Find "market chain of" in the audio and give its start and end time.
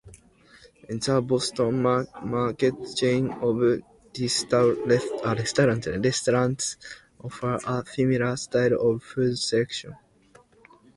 1.83-3.55